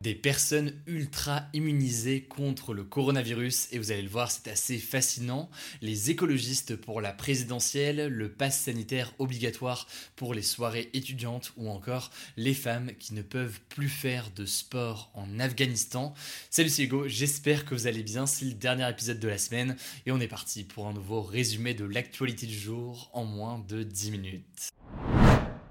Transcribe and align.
Des 0.00 0.14
personnes 0.14 0.72
ultra 0.86 1.46
immunisées 1.54 2.22
contre 2.22 2.72
le 2.72 2.84
coronavirus 2.84 3.68
et 3.72 3.78
vous 3.78 3.90
allez 3.90 4.02
le 4.02 4.08
voir 4.08 4.30
c'est 4.30 4.46
assez 4.46 4.78
fascinant. 4.78 5.50
Les 5.82 6.10
écologistes 6.10 6.76
pour 6.76 7.00
la 7.00 7.12
présidentielle, 7.12 8.06
le 8.06 8.30
pass 8.30 8.60
sanitaire 8.60 9.12
obligatoire 9.18 9.88
pour 10.14 10.34
les 10.34 10.42
soirées 10.42 10.88
étudiantes 10.92 11.52
ou 11.56 11.68
encore 11.68 12.12
les 12.36 12.54
femmes 12.54 12.92
qui 13.00 13.12
ne 13.12 13.22
peuvent 13.22 13.58
plus 13.68 13.88
faire 13.88 14.30
de 14.30 14.46
sport 14.46 15.10
en 15.14 15.40
Afghanistan. 15.40 16.14
Salut 16.48 16.70
c'est 16.70 16.84
Hugo, 16.84 17.08
j'espère 17.08 17.64
que 17.64 17.74
vous 17.74 17.88
allez 17.88 18.04
bien, 18.04 18.26
c'est 18.26 18.44
le 18.44 18.54
dernier 18.54 18.88
épisode 18.88 19.18
de 19.18 19.28
la 19.28 19.38
semaine 19.38 19.76
et 20.06 20.12
on 20.12 20.20
est 20.20 20.28
parti 20.28 20.62
pour 20.62 20.86
un 20.86 20.92
nouveau 20.92 21.22
résumé 21.22 21.74
de 21.74 21.84
l'actualité 21.84 22.46
du 22.46 22.58
jour 22.58 23.10
en 23.14 23.24
moins 23.24 23.58
de 23.68 23.82
10 23.82 24.12
minutes. 24.12 24.70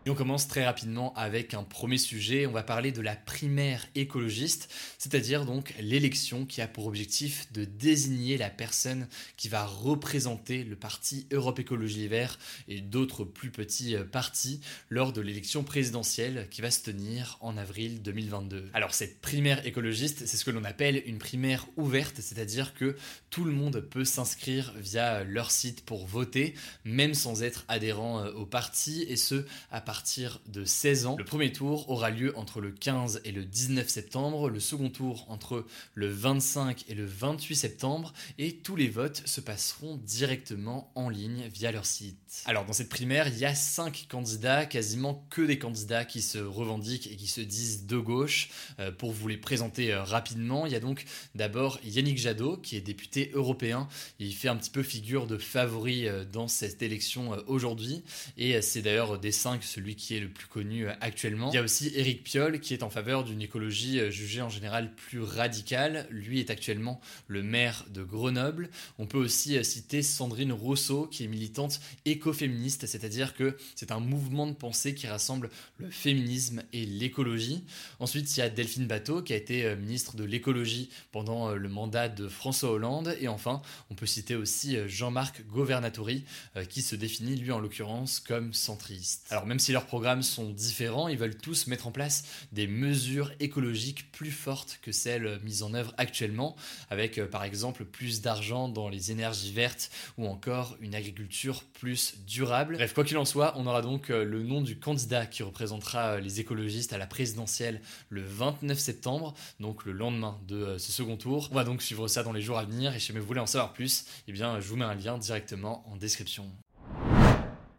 On 0.09 0.15
commence 0.15 0.47
très 0.47 0.65
rapidement 0.65 1.13
avec 1.15 1.53
un 1.53 1.63
premier 1.63 1.97
sujet. 1.97 2.45
On 2.45 2.51
va 2.51 2.63
parler 2.63 2.91
de 2.93 3.01
la 3.01 3.15
primaire 3.15 3.85
écologiste, 3.95 4.73
c'est-à-dire 4.97 5.43
donc 5.43 5.73
l'élection 5.81 6.45
qui 6.45 6.61
a 6.61 6.67
pour 6.67 6.87
objectif 6.87 7.51
de 7.51 7.65
désigner 7.65 8.37
la 8.37 8.49
personne 8.49 9.07
qui 9.35 9.49
va 9.49 9.65
représenter 9.65 10.63
le 10.63 10.77
parti 10.77 11.27
Europe 11.31 11.59
Écologie 11.59 11.99
Les 11.99 12.07
Verts 12.07 12.39
et 12.69 12.79
d'autres 12.79 13.25
plus 13.25 13.51
petits 13.51 13.95
euh, 13.95 14.05
partis 14.05 14.61
lors 14.89 15.11
de 15.11 15.19
l'élection 15.19 15.63
présidentielle 15.63 16.47
qui 16.51 16.61
va 16.61 16.71
se 16.71 16.83
tenir 16.83 17.37
en 17.41 17.57
avril 17.57 18.01
2022. 18.01 18.69
Alors 18.73 18.93
cette 18.93 19.19
primaire 19.19 19.65
écologiste, 19.65 20.25
c'est 20.25 20.37
ce 20.37 20.45
que 20.45 20.51
l'on 20.51 20.63
appelle 20.63 21.03
une 21.05 21.17
primaire 21.17 21.67
ouverte, 21.75 22.21
c'est-à-dire 22.21 22.73
que 22.73 22.95
tout 23.29 23.43
le 23.43 23.51
monde 23.51 23.81
peut 23.81 24.05
s'inscrire 24.05 24.73
via 24.77 25.25
leur 25.25 25.51
site 25.51 25.83
pour 25.83 26.07
voter, 26.07 26.53
même 26.85 27.13
sans 27.13 27.43
être 27.43 27.65
adhérent 27.67 28.19
euh, 28.19 28.31
au 28.31 28.45
parti, 28.45 29.03
et 29.09 29.17
ce 29.17 29.45
à 29.69 29.81
partir 29.81 29.96
partir 29.97 30.41
de 30.45 30.63
16 30.63 31.07
ans. 31.07 31.15
Le 31.17 31.25
premier 31.25 31.51
tour 31.51 31.89
aura 31.89 32.11
lieu 32.11 32.31
entre 32.37 32.61
le 32.61 32.69
15 32.69 33.21
et 33.25 33.31
le 33.31 33.43
19 33.43 33.89
septembre, 33.89 34.47
le 34.47 34.59
second 34.59 34.91
tour 34.91 35.25
entre 35.27 35.65
le 35.95 36.07
25 36.07 36.85
et 36.87 36.93
le 36.93 37.03
28 37.03 37.55
septembre, 37.55 38.13
et 38.37 38.57
tous 38.57 38.75
les 38.75 38.89
votes 38.89 39.23
se 39.25 39.41
passeront 39.41 39.97
directement 39.97 40.91
en 40.93 41.09
ligne 41.09 41.49
via 41.51 41.71
leur 41.71 41.87
site. 41.87 42.43
Alors 42.45 42.63
dans 42.63 42.73
cette 42.73 42.89
primaire, 42.89 43.27
il 43.27 43.39
y 43.39 43.45
a 43.45 43.55
5 43.55 44.05
candidats, 44.07 44.67
quasiment 44.67 45.25
que 45.31 45.41
des 45.41 45.57
candidats 45.57 46.05
qui 46.05 46.21
se 46.21 46.37
revendiquent 46.37 47.07
et 47.11 47.15
qui 47.15 47.25
se 47.25 47.41
disent 47.41 47.87
de 47.87 47.97
gauche. 47.97 48.49
Euh, 48.79 48.91
pour 48.91 49.11
vous 49.11 49.27
les 49.27 49.37
présenter 49.37 49.93
euh, 49.93 50.03
rapidement, 50.03 50.67
il 50.67 50.73
y 50.73 50.75
a 50.75 50.79
donc 50.79 51.05
d'abord 51.33 51.79
Yannick 51.83 52.19
Jadot, 52.19 52.57
qui 52.57 52.75
est 52.75 52.81
député 52.81 53.31
européen. 53.33 53.87
Il 54.19 54.35
fait 54.35 54.47
un 54.47 54.57
petit 54.57 54.69
peu 54.69 54.83
figure 54.83 55.25
de 55.25 55.39
favori 55.39 56.07
euh, 56.07 56.23
dans 56.23 56.47
cette 56.47 56.83
élection 56.83 57.31
aujourd'hui, 57.47 58.03
et 58.37 58.61
c'est 58.61 58.83
d'ailleurs 58.83 59.17
des 59.17 59.31
5 59.31 59.63
celui 59.63 59.86
qui 59.95 60.15
est 60.15 60.19
le 60.19 60.29
plus 60.29 60.47
connu 60.47 60.87
euh, 60.87 60.93
actuellement. 61.01 61.51
Il 61.51 61.55
y 61.55 61.57
a 61.57 61.63
aussi 61.63 61.91
Éric 61.95 62.23
Piolle 62.23 62.59
qui 62.59 62.73
est 62.73 62.83
en 62.83 62.89
faveur 62.89 63.23
d'une 63.23 63.41
écologie 63.41 63.99
euh, 63.99 64.11
jugée 64.11 64.41
en 64.41 64.49
général 64.49 64.93
plus 64.93 65.21
radicale. 65.21 66.07
Lui 66.09 66.39
est 66.39 66.49
actuellement 66.49 66.99
le 67.27 67.43
maire 67.43 67.85
de 67.93 68.03
Grenoble. 68.03 68.69
On 68.97 69.05
peut 69.05 69.17
aussi 69.17 69.57
euh, 69.57 69.63
citer 69.63 70.01
Sandrine 70.01 70.51
Rousseau 70.51 71.07
qui 71.07 71.23
est 71.23 71.27
militante 71.27 71.79
écoféministe, 72.05 72.85
c'est-à-dire 72.85 73.33
que 73.33 73.57
c'est 73.75 73.91
un 73.91 73.99
mouvement 73.99 74.47
de 74.47 74.53
pensée 74.53 74.95
qui 74.95 75.07
rassemble 75.07 75.49
le 75.77 75.89
féminisme 75.89 76.63
et 76.73 76.85
l'écologie. 76.85 77.63
Ensuite, 77.99 78.35
il 78.35 78.39
y 78.39 78.43
a 78.43 78.49
Delphine 78.49 78.87
Bateau 78.87 79.21
qui 79.21 79.33
a 79.33 79.35
été 79.35 79.75
ministre 79.75 80.15
de 80.15 80.23
l'écologie 80.23 80.89
pendant 81.11 81.53
le 81.53 81.69
mandat 81.69 82.09
de 82.09 82.27
François 82.27 82.71
Hollande. 82.71 83.15
Et 83.19 83.27
enfin, 83.27 83.61
on 83.89 83.95
peut 83.95 84.05
citer 84.05 84.35
aussi 84.35 84.77
Jean-Marc 84.87 85.45
Governatori 85.47 86.23
qui 86.69 86.81
se 86.81 86.95
définit 86.95 87.35
lui 87.35 87.51
en 87.51 87.59
l'occurrence 87.59 88.19
comme 88.19 88.53
centriste. 88.53 89.27
Alors 89.29 89.45
même 89.45 89.59
si 89.59 89.66
leurs 89.73 89.85
programmes 89.85 90.23
sont 90.23 90.49
différents, 90.49 91.07
ils 91.07 91.17
veulent 91.17 91.37
tous 91.37 91.67
mettre 91.67 91.87
en 91.87 91.91
place 91.91 92.23
des 92.51 92.67
mesures 92.67 93.31
écologiques 93.39 94.11
plus 94.11 94.31
fortes 94.31 94.79
que 94.81 94.91
celles 94.91 95.39
mises 95.43 95.63
en 95.63 95.73
œuvre 95.73 95.93
actuellement, 95.97 96.55
avec 96.89 97.17
euh, 97.17 97.27
par 97.27 97.43
exemple 97.43 97.85
plus 97.85 98.21
d'argent 98.21 98.69
dans 98.69 98.89
les 98.89 99.11
énergies 99.11 99.51
vertes 99.51 99.91
ou 100.17 100.27
encore 100.27 100.77
une 100.81 100.95
agriculture 100.95 101.63
plus 101.63 102.15
durable. 102.25 102.75
Bref, 102.75 102.93
quoi 102.93 103.03
qu'il 103.03 103.17
en 103.17 103.25
soit, 103.25 103.53
on 103.57 103.67
aura 103.67 103.81
donc 103.81 104.09
euh, 104.09 104.23
le 104.23 104.43
nom 104.43 104.61
du 104.61 104.79
candidat 104.79 105.25
qui 105.25 105.43
représentera 105.43 106.13
euh, 106.13 106.19
les 106.19 106.39
écologistes 106.39 106.93
à 106.93 106.97
la 106.97 107.07
présidentielle 107.07 107.81
le 108.09 108.23
29 108.23 108.77
septembre, 108.77 109.33
donc 109.59 109.85
le 109.85 109.91
lendemain 109.91 110.39
de 110.47 110.77
ce 110.77 110.91
second 110.91 111.17
tour. 111.17 111.49
On 111.51 111.55
va 111.55 111.63
donc 111.63 111.81
suivre 111.81 112.07
ça 112.07 112.23
dans 112.23 112.33
les 112.33 112.41
jours 112.41 112.57
à 112.57 112.65
venir 112.65 112.95
et 112.95 112.99
si 112.99 113.11
vous 113.11 113.25
voulez 113.25 113.39
en 113.39 113.45
savoir 113.45 113.73
plus, 113.73 114.05
eh 114.27 114.31
bien 114.31 114.59
je 114.59 114.67
vous 114.67 114.75
mets 114.75 114.85
un 114.85 114.95
lien 114.95 115.17
directement 115.17 115.87
en 115.89 115.95
description. 115.95 116.45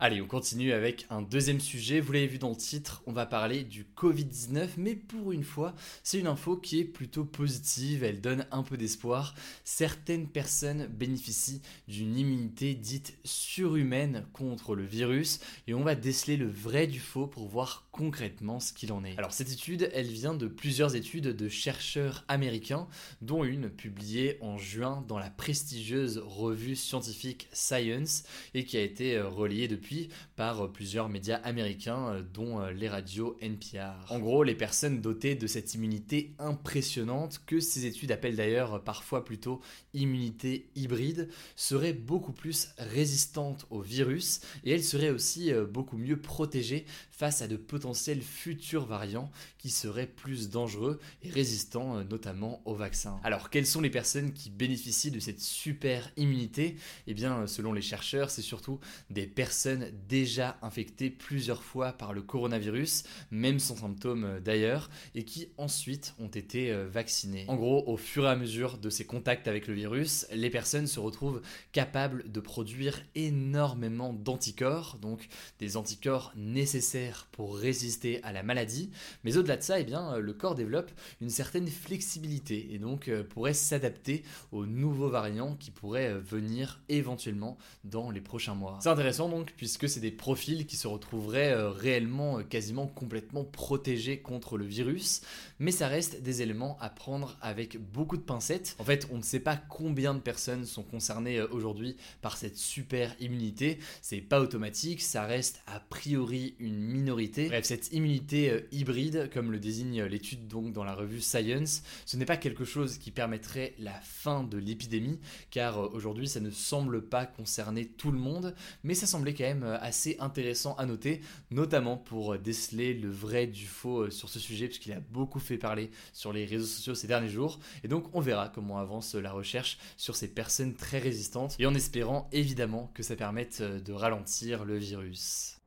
Allez, 0.00 0.22
on 0.22 0.28
continue 0.28 0.72
avec 0.72 1.06
un 1.10 1.22
deuxième 1.22 1.59
sujet. 1.59 1.98
Vous 1.98 2.12
l'avez 2.12 2.28
vu 2.28 2.38
dans 2.38 2.50
le 2.50 2.56
titre, 2.56 3.03
on 3.06 3.12
va 3.12 3.26
parler 3.26 3.64
du 3.64 3.84
Covid-19, 3.97 4.69
mais 4.76 4.94
pour 4.94 5.32
une 5.32 5.42
fois, 5.42 5.75
c'est 6.04 6.20
une 6.20 6.28
info 6.28 6.56
qui 6.56 6.78
est 6.78 6.84
plutôt 6.84 7.25
positive, 7.25 8.04
elle 8.04 8.20
donne 8.20 8.47
un 8.53 8.62
peu 8.62 8.76
d'espoir. 8.76 9.34
Certaines 9.64 10.28
personnes 10.28 10.86
bénéficient 10.86 11.62
d'une 11.88 12.16
immunité 12.16 12.76
dite 12.76 13.19
surhumaine 13.25 14.25
contre 14.32 14.76
le 14.76 14.84
virus, 14.84 15.41
et 15.66 15.75
on 15.75 15.82
va 15.82 15.97
déceler 15.97 16.36
le 16.36 16.48
vrai 16.48 16.86
du 16.86 17.00
faux 17.00 17.26
pour 17.26 17.48
voir 17.48 17.88
concrètement 17.91 18.60
ce 18.60 18.72
qu'il 18.72 18.92
en 18.92 19.04
est. 19.04 19.19
Alors 19.19 19.32
cette 19.32 19.50
étude, 19.50 19.91
elle 19.92 20.06
vient 20.06 20.34
de 20.34 20.47
plusieurs 20.47 20.94
études 20.94 21.34
de 21.34 21.48
chercheurs 21.48 22.25
américains, 22.28 22.86
dont 23.20 23.42
une 23.42 23.69
publiée 23.69 24.38
en 24.42 24.59
juin 24.59 25.04
dans 25.09 25.19
la 25.19 25.30
prestigieuse 25.30 26.19
revue 26.25 26.76
scientifique 26.76 27.48
Science, 27.53 28.22
et 28.54 28.65
qui 28.65 28.76
a 28.76 28.82
été 28.82 29.16
euh, 29.16 29.26
reliée 29.26 29.66
depuis 29.66 29.88
par 30.37 30.65
euh, 30.65 30.69
plusieurs 30.69 31.09
médias 31.09 31.37
américains, 31.37 32.09
euh, 32.09 32.22
dont 32.22 32.60
euh, 32.60 32.71
les 32.71 32.88
radios 32.88 33.37
NPR. 33.41 34.10
En 34.10 34.19
gros, 34.19 34.43
les 34.43 34.54
personnes 34.54 35.00
dotées 35.00 35.34
de 35.34 35.47
cette 35.47 35.75
immunité 35.75 36.34
impressionnante, 36.38 37.41
que 37.47 37.60
ces 37.60 37.87
études 37.87 38.12
appellent 38.12 38.37
d'ailleurs 38.37 38.82
parfois 38.84 39.25
plutôt 39.25 39.60
immunité 39.94 40.71
hybride, 40.75 41.28
seraient 41.56 41.93
beaucoup 41.93 42.32
plus 42.32 42.69
résistantes 42.78 43.66
au 43.71 43.81
virus 43.81 44.41
et 44.65 44.72
elles 44.72 44.84
seraient 44.84 45.10
aussi 45.10 45.53
beaucoup 45.71 45.97
mieux 45.97 46.21
protégées 46.21 46.84
face 47.10 47.43
à 47.43 47.48
de 47.48 47.56
potentiels 47.56 48.22
futurs 48.22 48.87
variants 48.87 49.31
qui 49.59 49.71
seraient 49.71 50.06
plus 50.06 50.50
dangereux 50.50 51.00
et 51.22 51.31
résistants 51.31 52.04
notamment 52.04 52.62
au 52.65 52.75
vaccin. 52.75 53.19
Alors, 53.25 53.50
quelles 53.50 53.66
sont 53.66 53.81
les 53.81 53.91
personnes 53.91 54.32
qui 54.32 54.50
bénéficient 54.50 55.10
de 55.10 55.21
cette 55.21 55.41
super 55.41 56.10
immunité? 56.16 56.77
Eh 57.06 57.15
bien, 57.15 57.47
selon 57.47 57.72
les 57.72 57.82
chercheurs, 57.82 58.31
c'est 58.31 58.43
surtout 58.43 58.78
des 59.10 59.27
personnes 59.27 59.78
déjà 60.09 60.59
infectés 60.62 61.11
plusieurs 61.11 61.62
fois 61.62 61.93
par 61.93 62.12
le 62.12 62.22
coronavirus, 62.22 63.05
même 63.31 63.59
sans 63.59 63.77
symptômes 63.77 64.25
euh, 64.25 64.41
d'ailleurs, 64.41 64.91
et 65.15 65.25
qui 65.25 65.48
ensuite 65.57 66.15
ont 66.19 66.28
été 66.28 66.71
euh, 66.71 66.89
vaccinés. 66.89 67.45
En 67.48 67.57
gros, 67.57 67.84
au 67.86 67.97
fur 67.97 68.25
et 68.25 68.28
à 68.28 68.36
mesure 68.36 68.78
de 68.78 68.91
ces 68.91 69.04
contacts 69.04 69.48
avec 69.48 69.66
le 69.66 69.75
virus, 69.75 70.27
les 70.33 70.51
personnes 70.51 70.86
se 70.86 71.01
retrouvent 71.01 71.42
capables 71.72 72.30
de 72.30 72.41
produire 72.41 73.01
énormément 73.15 74.13
d'anticorps, 74.13 74.98
donc 75.01 75.28
des 75.59 75.77
anticorps 75.77 76.33
nécessaires 76.36 77.28
pour 77.33 77.57
résister 77.57 78.22
à 78.22 78.33
la 78.33 78.42
maladie, 78.42 78.91
mais 79.24 79.36
au-delà 79.36 79.57
de 79.57 79.63
ça, 79.63 79.81
eh 79.81 79.84
bien, 79.84 80.15
euh, 80.15 80.21
le 80.21 80.33
corps 80.33 80.54
développe 80.54 80.91
une 81.21 81.31
certaine 81.31 81.69
flexibilité 81.69 82.74
et 82.74 82.78
donc 82.78 83.10
pourrait 83.31 83.54
s'adapter 83.54 84.22
aux 84.53 84.66
nouveaux 84.66 85.09
variants 85.09 85.57
qui 85.57 85.71
pourraient 85.71 86.15
venir 86.15 86.81
éventuellement 86.89 87.59
dans 87.84 88.10
les 88.10 88.21
prochains 88.21 88.54
mois. 88.54 88.78
C'est 88.81 88.89
intéressant 88.89 89.28
donc, 89.28 89.53
puisque 89.57 89.67
puisque 89.68 89.86
c'est 89.86 90.00
des 90.00 90.10
profils 90.10 90.65
qui 90.65 90.76
se 90.76 90.88
retrouveraient 90.88 91.53
euh, 91.53 91.68
réellement 91.68 92.42
quasiment 92.42 92.86
complètement 92.86 93.44
protégés 93.44 94.18
contre 94.18 94.56
le 94.56 94.65
virus, 94.65 95.20
mais 95.59 95.72
ça 95.72 95.88
reste 95.88 96.22
des 96.22 96.41
éléments 96.41 96.78
à 96.80 96.88
prendre 96.88 97.36
avec 97.42 97.76
beaucoup 97.76 98.16
de 98.16 98.22
pincettes. 98.22 98.76
En 98.78 98.84
fait, 98.84 99.06
on 99.10 99.18
ne 99.18 99.22
sait 99.22 99.41
pas 99.41 99.59
combien 99.59 100.15
de 100.15 100.20
personnes 100.20 100.65
sont 100.65 100.82
concernées 100.82 101.42
aujourd'hui 101.42 101.98
par 102.22 102.38
cette 102.38 102.56
super 102.56 103.15
immunité, 103.20 103.76
c'est 104.00 104.22
pas 104.22 104.41
automatique, 104.41 105.03
ça 105.03 105.26
reste 105.26 105.60
a 105.66 105.80
priori 105.80 106.54
une 106.60 106.80
minorité. 106.80 107.48
Bref, 107.48 107.66
cette 107.66 107.92
immunité 107.92 108.64
hybride, 108.72 109.28
comme 109.34 109.53
le 109.53 109.60
désigne 109.60 110.03
l'étude 110.04 110.48
donc 110.48 110.72
dans 110.72 110.84
la 110.84 110.94
revue 110.94 111.21
Science, 111.21 111.82
ce 112.06 112.16
n'est 112.16 112.24
pas 112.24 112.38
quelque 112.38 112.64
chose 112.64 112.97
qui 112.97 113.10
permettrait 113.10 113.74
la 113.78 114.00
fin 114.00 114.44
de 114.44 114.56
l'épidémie, 114.56 115.21
car 115.50 115.92
aujourd'hui 115.92 116.26
ça 116.26 116.41
ne 116.41 116.50
semble 116.50 117.03
pas 117.03 117.26
concerner 117.26 117.84
tout 117.84 118.12
le 118.12 118.18
monde, 118.18 118.54
mais 118.82 118.94
ça 118.94 119.06
semblait 119.06 119.34
quand 119.34 119.44
même 119.44 119.58
euh, 119.65 119.78
assez 119.81 120.16
intéressant 120.21 120.75
à 120.77 120.87
noter, 120.87 121.21
notamment 121.51 121.97
pour 121.97 122.34
euh, 122.34 122.39
déceler 122.39 122.95
le 122.95 123.09
vrai 123.09 123.47
du 123.47 123.66
faux 123.66 124.03
euh, 124.03 124.10
sur 124.10 124.28
ce 124.28 124.39
sujet, 124.39 124.66
puisqu'il 124.66 124.93
a 124.93 125.01
beaucoup 125.01 125.41
fait 125.41 125.59
parler 125.59 125.91
sur 126.13 126.33
les 126.33 126.45
réseaux 126.45 126.66
sociaux 126.66 126.95
ces 126.95 127.07
derniers 127.07 127.28
jours. 127.28 127.59
Et 127.84 127.89
donc 127.89 128.05
on 128.15 128.21
verra 128.21 128.49
comment 128.49 128.78
avance 128.78 129.15
la 129.15 129.33
recherche 129.33 129.78
sur 129.97 130.16
ces 130.16 130.28
personnes 130.28 130.75
très 130.75 130.99
résistantes, 130.99 131.57
et 131.59 131.66
en 131.66 131.75
espérant 131.75 132.28
évidemment 132.33 132.91
que 132.95 133.03
ça 133.03 133.16
permette 133.16 133.63
de 133.63 133.93
ralentir 133.93 134.65
le 134.65 134.77
virus. 134.77 135.59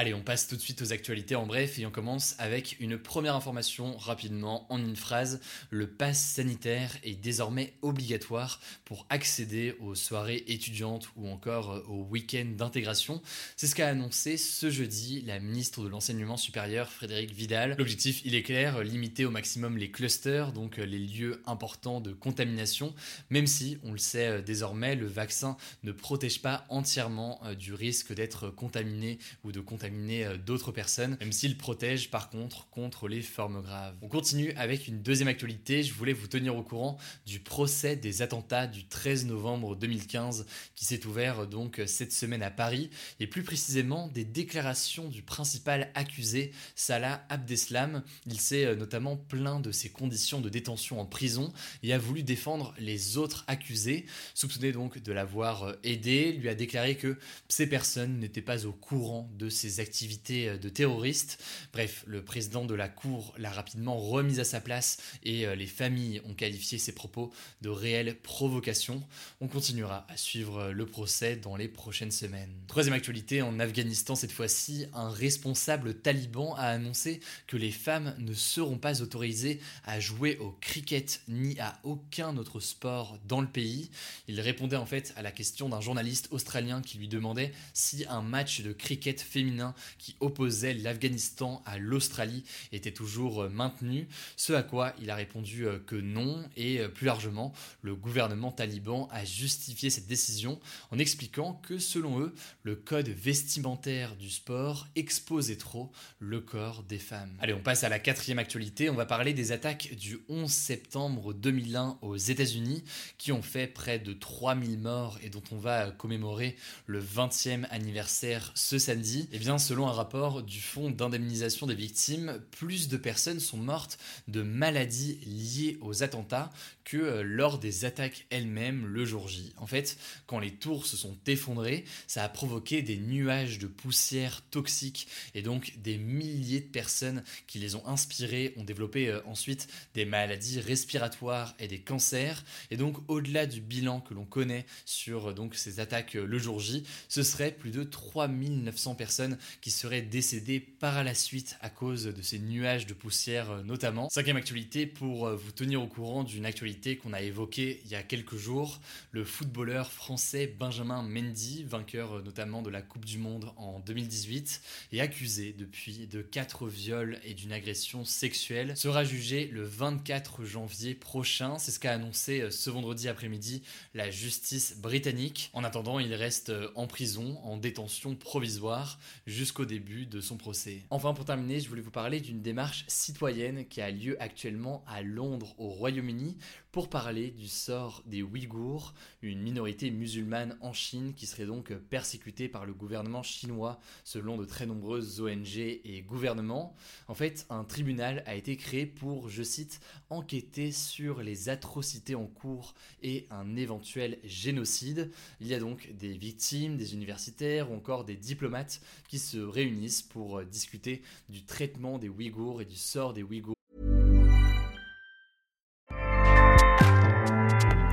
Allez, 0.00 0.14
on 0.14 0.22
passe 0.22 0.48
tout 0.48 0.56
de 0.56 0.62
suite 0.62 0.80
aux 0.80 0.94
actualités 0.94 1.36
en 1.36 1.44
bref 1.44 1.78
et 1.78 1.84
on 1.84 1.90
commence 1.90 2.34
avec 2.38 2.78
une 2.80 2.96
première 2.96 3.36
information 3.36 3.98
rapidement 3.98 4.64
en 4.72 4.78
une 4.78 4.96
phrase. 4.96 5.42
Le 5.68 5.88
pass 5.88 6.18
sanitaire 6.18 6.96
est 7.04 7.16
désormais 7.16 7.74
obligatoire 7.82 8.62
pour 8.86 9.04
accéder 9.10 9.76
aux 9.78 9.94
soirées 9.94 10.42
étudiantes 10.46 11.10
ou 11.16 11.28
encore 11.28 11.72
euh, 11.72 11.84
aux 11.86 12.04
week-ends 12.04 12.50
d'intégration. 12.56 13.20
C'est 13.58 13.66
ce 13.66 13.74
qu'a 13.74 13.88
annoncé 13.88 14.38
ce 14.38 14.70
jeudi 14.70 15.20
la 15.20 15.38
ministre 15.38 15.82
de 15.82 15.88
l'Enseignement 15.88 16.38
supérieur 16.38 16.90
Frédéric 16.90 17.32
Vidal. 17.32 17.74
L'objectif, 17.76 18.22
il 18.24 18.34
est 18.34 18.42
clair, 18.42 18.82
limiter 18.82 19.26
au 19.26 19.30
maximum 19.30 19.76
les 19.76 19.90
clusters, 19.90 20.54
donc 20.54 20.78
euh, 20.78 20.86
les 20.86 20.98
lieux 20.98 21.42
importants 21.44 22.00
de 22.00 22.14
contamination, 22.14 22.94
même 23.28 23.46
si, 23.46 23.76
on 23.84 23.92
le 23.92 23.98
sait 23.98 24.28
euh, 24.28 24.40
désormais, 24.40 24.94
le 24.94 25.06
vaccin 25.06 25.58
ne 25.82 25.92
protège 25.92 26.40
pas 26.40 26.64
entièrement 26.70 27.38
du 27.58 27.74
risque 27.74 28.14
d'être 28.14 28.48
contaminé 28.48 29.18
ou 29.44 29.52
de 29.52 29.60
contaminer 29.60 29.89
euh, 29.92 30.36
d'autres 30.36 30.72
personnes, 30.72 31.16
même 31.20 31.32
s'il 31.32 31.56
protège 31.56 32.10
par 32.10 32.30
contre 32.30 32.68
contre 32.70 33.08
les 33.08 33.22
formes 33.22 33.62
graves. 33.62 33.94
On 34.02 34.08
continue 34.08 34.52
avec 34.52 34.88
une 34.88 35.02
deuxième 35.02 35.28
actualité, 35.28 35.82
je 35.82 35.92
voulais 35.94 36.12
vous 36.12 36.26
tenir 36.26 36.56
au 36.56 36.62
courant 36.62 36.98
du 37.26 37.40
procès 37.40 37.96
des 37.96 38.22
attentats 38.22 38.66
du 38.66 38.86
13 38.86 39.26
novembre 39.26 39.76
2015 39.76 40.46
qui 40.74 40.84
s'est 40.84 41.06
ouvert 41.06 41.40
euh, 41.40 41.46
donc 41.46 41.78
euh, 41.80 41.86
cette 41.86 42.12
semaine 42.12 42.42
à 42.42 42.50
Paris, 42.50 42.90
et 43.20 43.26
plus 43.26 43.42
précisément 43.42 44.08
des 44.08 44.24
déclarations 44.24 45.08
du 45.08 45.22
principal 45.22 45.90
accusé, 45.94 46.52
Salah 46.74 47.24
Abdeslam. 47.28 48.02
Il 48.26 48.40
s'est 48.40 48.74
notamment 48.76 49.16
plaint 49.16 49.62
de 49.62 49.72
ses 49.72 49.90
conditions 49.90 50.40
de 50.40 50.48
détention 50.48 51.00
en 51.00 51.06
prison 51.06 51.52
et 51.82 51.92
a 51.92 51.98
voulu 51.98 52.22
défendre 52.22 52.74
les 52.78 53.16
autres 53.16 53.44
accusés, 53.46 54.06
soupçonné 54.34 54.72
donc 54.72 54.98
de 54.98 55.12
l'avoir 55.12 55.76
aidé, 55.84 56.32
lui 56.32 56.48
a 56.48 56.54
déclaré 56.54 56.96
que 56.96 57.18
ces 57.48 57.66
personnes 57.68 58.18
n'étaient 58.18 58.40
pas 58.40 58.66
au 58.66 58.72
courant 58.72 59.30
de 59.38 59.48
ses 59.48 59.69
activités 59.78 60.48
euh, 60.48 60.58
de 60.58 60.68
terroristes. 60.68 61.38
Bref, 61.72 62.02
le 62.06 62.24
président 62.24 62.64
de 62.64 62.74
la 62.74 62.88
Cour 62.88 63.32
l'a 63.38 63.50
rapidement 63.50 63.96
remise 63.96 64.40
à 64.40 64.44
sa 64.44 64.60
place 64.60 64.98
et 65.22 65.46
euh, 65.46 65.54
les 65.54 65.66
familles 65.66 66.20
ont 66.28 66.34
qualifié 66.34 66.78
ses 66.78 66.92
propos 66.92 67.32
de 67.62 67.68
réelle 67.68 68.16
provocation. 68.16 69.02
On 69.40 69.46
continuera 69.46 70.06
à 70.08 70.16
suivre 70.16 70.58
euh, 70.58 70.72
le 70.72 70.86
procès 70.86 71.36
dans 71.36 71.54
les 71.54 71.68
prochaines 71.68 72.10
semaines. 72.10 72.50
Troisième 72.66 72.94
actualité, 72.94 73.42
en 73.42 73.60
Afghanistan 73.60 74.16
cette 74.16 74.32
fois-ci, 74.32 74.86
un 74.94 75.10
responsable 75.10 75.94
taliban 75.94 76.54
a 76.54 76.64
annoncé 76.64 77.20
que 77.46 77.56
les 77.56 77.70
femmes 77.70 78.14
ne 78.18 78.34
seront 78.34 78.78
pas 78.78 79.02
autorisées 79.02 79.60
à 79.84 80.00
jouer 80.00 80.38
au 80.38 80.56
cricket 80.60 81.20
ni 81.28 81.60
à 81.60 81.78
aucun 81.84 82.36
autre 82.36 82.60
sport 82.60 83.18
dans 83.28 83.40
le 83.40 83.46
pays. 83.46 83.90
Il 84.26 84.40
répondait 84.40 84.76
en 84.76 84.86
fait 84.86 85.12
à 85.16 85.22
la 85.22 85.30
question 85.30 85.68
d'un 85.68 85.80
journaliste 85.80 86.28
australien 86.30 86.80
qui 86.82 86.98
lui 86.98 87.08
demandait 87.08 87.52
si 87.74 88.04
un 88.08 88.22
match 88.22 88.62
de 88.62 88.72
cricket 88.72 89.20
féminin 89.20 89.59
qui 89.98 90.16
opposait 90.20 90.74
l'Afghanistan 90.74 91.62
à 91.66 91.78
l'Australie 91.78 92.44
était 92.72 92.92
toujours 92.92 93.42
euh, 93.42 93.48
maintenu, 93.48 94.08
ce 94.36 94.52
à 94.52 94.62
quoi 94.62 94.94
il 95.00 95.10
a 95.10 95.14
répondu 95.14 95.66
euh, 95.66 95.78
que 95.78 95.96
non, 95.96 96.48
et 96.56 96.80
euh, 96.80 96.88
plus 96.88 97.06
largement, 97.06 97.52
le 97.82 97.94
gouvernement 97.94 98.52
taliban 98.52 99.08
a 99.10 99.24
justifié 99.24 99.90
cette 99.90 100.06
décision 100.06 100.60
en 100.90 100.98
expliquant 100.98 101.54
que 101.54 101.78
selon 101.78 102.20
eux, 102.20 102.34
le 102.62 102.76
code 102.76 103.08
vestimentaire 103.08 104.16
du 104.16 104.30
sport 104.30 104.88
exposait 104.96 105.56
trop 105.56 105.90
le 106.18 106.40
corps 106.40 106.82
des 106.82 106.98
femmes. 106.98 107.36
Allez, 107.40 107.54
on 107.54 107.62
passe 107.62 107.84
à 107.84 107.88
la 107.88 107.98
quatrième 107.98 108.38
actualité, 108.38 108.90
on 108.90 108.94
va 108.94 109.06
parler 109.06 109.34
des 109.34 109.52
attaques 109.52 109.94
du 109.94 110.20
11 110.28 110.50
septembre 110.50 111.32
2001 111.34 111.98
aux 112.02 112.16
États-Unis 112.16 112.84
qui 113.18 113.32
ont 113.32 113.42
fait 113.42 113.66
près 113.66 113.98
de 113.98 114.12
3000 114.12 114.78
morts 114.78 115.18
et 115.22 115.30
dont 115.30 115.42
on 115.52 115.56
va 115.56 115.90
commémorer 115.90 116.56
le 116.86 117.00
20e 117.00 117.66
anniversaire 117.70 118.52
ce 118.54 118.78
samedi. 118.78 119.28
Eh 119.32 119.38
selon 119.58 119.88
un 119.88 119.92
rapport 119.92 120.42
du 120.42 120.60
Fonds 120.60 120.90
d'indemnisation 120.90 121.66
des 121.66 121.74
victimes, 121.74 122.40
plus 122.50 122.88
de 122.88 122.96
personnes 122.96 123.40
sont 123.40 123.56
mortes 123.56 123.98
de 124.28 124.42
maladies 124.42 125.18
liées 125.24 125.78
aux 125.80 126.02
attentats 126.02 126.50
que 126.84 126.96
euh, 126.96 127.22
lors 127.22 127.58
des 127.58 127.84
attaques 127.84 128.26
elles-mêmes 128.30 128.86
le 128.86 129.04
jour 129.04 129.28
J. 129.28 129.52
En 129.56 129.66
fait, 129.66 129.96
quand 130.26 130.40
les 130.40 130.50
tours 130.50 130.86
se 130.86 130.96
sont 130.96 131.16
effondrées, 131.26 131.84
ça 132.06 132.24
a 132.24 132.28
provoqué 132.28 132.82
des 132.82 132.96
nuages 132.96 133.58
de 133.58 133.66
poussière 133.66 134.42
toxique 134.50 135.06
et 135.34 135.42
donc 135.42 135.74
des 135.78 135.98
milliers 135.98 136.60
de 136.60 136.68
personnes 136.68 137.22
qui 137.46 137.58
les 137.58 137.76
ont 137.76 137.86
inspirées 137.86 138.54
ont 138.56 138.64
développé 138.64 139.08
euh, 139.08 139.20
ensuite 139.26 139.68
des 139.94 140.04
maladies 140.04 140.60
respiratoires 140.60 141.54
et 141.58 141.68
des 141.68 141.80
cancers. 141.80 142.44
Et 142.70 142.76
donc 142.76 142.96
au-delà 143.08 143.46
du 143.46 143.60
bilan 143.60 144.00
que 144.00 144.14
l'on 144.14 144.24
connaît 144.24 144.66
sur 144.84 145.30
euh, 145.30 145.32
donc 145.32 145.54
ces 145.54 145.80
attaques 145.80 146.14
le 146.14 146.38
jour 146.38 146.60
J, 146.60 146.84
ce 147.08 147.22
serait 147.22 147.52
plus 147.52 147.70
de 147.70 147.84
3900 147.84 148.96
personnes 148.96 149.38
qui 149.60 149.70
seraient 149.70 150.02
décédés 150.02 150.60
par 150.60 151.04
la 151.04 151.14
suite 151.14 151.56
à 151.60 151.70
cause 151.70 152.04
de 152.04 152.22
ces 152.22 152.38
nuages 152.38 152.86
de 152.86 152.94
poussière 152.94 153.50
euh, 153.50 153.62
notamment. 153.62 154.08
Cinquième 154.08 154.36
actualité 154.36 154.86
pour 154.86 155.26
euh, 155.26 155.36
vous 155.36 155.52
tenir 155.52 155.82
au 155.82 155.86
courant 155.86 156.24
d'une 156.24 156.46
actualité 156.46 156.96
qu'on 156.96 157.12
a 157.12 157.20
évoquée 157.20 157.80
il 157.84 157.90
y 157.90 157.94
a 157.94 158.02
quelques 158.02 158.36
jours, 158.36 158.80
le 159.12 159.24
footballeur 159.24 159.90
français 159.92 160.46
Benjamin 160.46 161.02
Mendy, 161.02 161.64
vainqueur 161.64 162.18
euh, 162.18 162.22
notamment 162.22 162.62
de 162.62 162.70
la 162.70 162.82
Coupe 162.82 163.04
du 163.04 163.18
Monde 163.18 163.52
en 163.56 163.80
2018, 163.80 164.62
est 164.92 165.00
accusé 165.00 165.54
depuis 165.56 166.06
de 166.06 166.22
quatre 166.22 166.68
viols 166.68 167.18
et 167.24 167.34
d'une 167.34 167.52
agression 167.52 168.04
sexuelle, 168.04 168.76
sera 168.76 169.04
jugé 169.04 169.48
le 169.52 169.62
24 169.62 170.44
janvier 170.44 170.94
prochain, 170.94 171.58
c'est 171.58 171.70
ce 171.70 171.80
qu'a 171.80 171.92
annoncé 171.92 172.50
ce 172.50 172.70
vendredi 172.70 173.08
après-midi 173.08 173.62
la 173.94 174.10
justice 174.10 174.76
britannique. 174.78 175.50
En 175.52 175.64
attendant, 175.64 175.98
il 175.98 176.14
reste 176.14 176.52
en 176.74 176.86
prison, 176.86 177.38
en 177.44 177.56
détention 177.56 178.14
provisoire, 178.14 178.98
jusqu'au 179.30 179.64
début 179.64 180.06
de 180.06 180.20
son 180.20 180.36
procès. 180.36 180.82
Enfin, 180.90 181.14
pour 181.14 181.24
terminer, 181.24 181.60
je 181.60 181.68
voulais 181.68 181.80
vous 181.80 181.90
parler 181.90 182.20
d'une 182.20 182.42
démarche 182.42 182.84
citoyenne 182.88 183.66
qui 183.66 183.80
a 183.80 183.90
lieu 183.90 184.20
actuellement 184.20 184.84
à 184.86 185.02
Londres, 185.02 185.54
au 185.56 185.68
Royaume-Uni, 185.68 186.36
pour 186.72 186.88
parler 186.88 187.30
du 187.30 187.48
sort 187.48 188.02
des 188.06 188.22
Ouïghours, 188.22 188.94
une 189.22 189.40
minorité 189.40 189.90
musulmane 189.90 190.56
en 190.60 190.72
Chine 190.72 191.14
qui 191.14 191.26
serait 191.26 191.46
donc 191.46 191.72
persécutée 191.74 192.48
par 192.48 192.64
le 192.64 192.72
gouvernement 192.72 193.22
chinois 193.22 193.80
selon 194.04 194.36
de 194.36 194.44
très 194.44 194.66
nombreuses 194.66 195.20
ONG 195.20 195.58
et 195.58 196.04
gouvernements. 196.06 196.74
En 197.08 197.14
fait, 197.14 197.46
un 197.50 197.64
tribunal 197.64 198.22
a 198.26 198.34
été 198.34 198.56
créé 198.56 198.86
pour, 198.86 199.28
je 199.28 199.42
cite, 199.42 199.80
enquêter 200.10 200.70
sur 200.72 201.22
les 201.22 201.48
atrocités 201.48 202.14
en 202.14 202.26
cours 202.26 202.74
et 203.02 203.26
un 203.30 203.56
éventuel 203.56 204.18
génocide. 204.24 205.10
Il 205.40 205.46
y 205.46 205.54
a 205.54 205.60
donc 205.60 205.90
des 205.98 206.12
victimes, 206.12 206.76
des 206.76 206.94
universitaires 206.94 207.70
ou 207.70 207.74
encore 207.74 208.04
des 208.04 208.16
diplomates 208.16 208.80
qui 209.08 209.19
se 209.20 209.38
réunissent 209.38 210.02
pour 210.02 210.42
discuter 210.42 211.02
du 211.28 211.44
traitement 211.44 211.98
des 211.98 212.08
Ouïghours 212.08 212.62
et 212.62 212.64
du 212.64 212.76
sort 212.76 213.12
des 213.12 213.22
Ouïghours. 213.22 213.54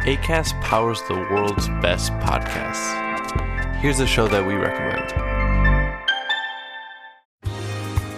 ACAST 0.07 0.55
powers 0.61 1.01
the 1.09 1.15
world's 1.29 1.67
best 1.81 2.13
podcasts. 2.21 2.95
Here's 3.81 3.99
a 3.99 4.07
show 4.07 4.27
that 4.29 4.45
we 4.47 4.53
recommend. 4.53 5.26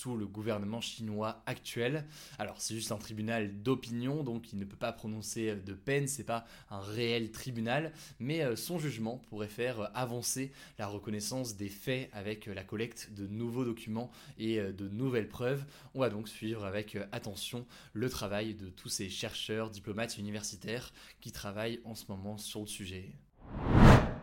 sous 0.00 0.16
le 0.16 0.26
gouvernement 0.26 0.80
chinois 0.80 1.42
actuel. 1.44 2.06
Alors 2.38 2.58
c'est 2.58 2.74
juste 2.74 2.90
un 2.90 2.96
tribunal 2.96 3.62
d'opinion, 3.62 4.24
donc 4.24 4.50
il 4.54 4.58
ne 4.58 4.64
peut 4.64 4.76
pas 4.76 4.92
prononcer 4.92 5.56
de 5.56 5.74
peine, 5.74 6.08
c'est 6.08 6.24
pas 6.24 6.46
un 6.70 6.80
réel 6.80 7.30
tribunal, 7.32 7.92
mais 8.18 8.42
euh, 8.42 8.56
son 8.56 8.78
jugement 8.78 9.18
pourrait 9.28 9.48
faire 9.48 9.90
avancer 9.94 10.52
la 10.78 10.86
reconnaissance 10.86 11.54
des 11.56 11.68
faits 11.68 12.08
avec 12.14 12.46
la 12.46 12.64
collecte 12.64 13.10
de 13.12 13.26
nouveaux 13.26 13.66
documents 13.66 14.10
et 14.38 14.58
euh, 14.58 14.72
de 14.72 14.88
nouvelles 14.88 15.28
preuves. 15.28 15.66
On 15.92 16.00
va 16.00 16.08
donc 16.08 16.30
suivre 16.30 16.64
avec 16.64 16.96
attention 17.12 17.66
le 17.92 18.08
travail 18.08 18.54
de 18.54 18.70
tous 18.70 18.88
ces 18.88 19.10
chercheurs, 19.10 19.68
diplomates 19.68 20.16
universitaires 20.16 20.94
qui 21.20 21.30
travaillent 21.30 21.80
en 21.84 21.94
ce 21.94 22.06
moment 22.08 22.38
sur 22.38 22.60
le 22.60 22.66
sujet. 22.66 23.12